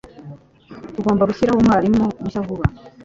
[0.93, 2.65] Tugomba gushyiraho umwarimu mushya vuba.